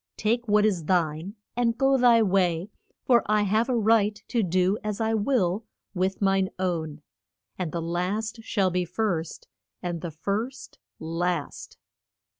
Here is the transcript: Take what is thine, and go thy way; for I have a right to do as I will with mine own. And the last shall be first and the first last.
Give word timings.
Take 0.17 0.47
what 0.47 0.65
is 0.65 0.85
thine, 0.85 1.35
and 1.55 1.77
go 1.77 1.95
thy 1.95 2.23
way; 2.23 2.71
for 3.05 3.21
I 3.27 3.43
have 3.43 3.69
a 3.69 3.77
right 3.77 4.19
to 4.29 4.41
do 4.41 4.79
as 4.83 4.99
I 4.99 5.13
will 5.13 5.63
with 5.93 6.23
mine 6.23 6.49
own. 6.57 7.03
And 7.59 7.71
the 7.71 7.83
last 7.83 8.39
shall 8.41 8.71
be 8.71 8.83
first 8.83 9.47
and 9.79 10.01
the 10.01 10.09
first 10.09 10.79
last. 10.97 11.77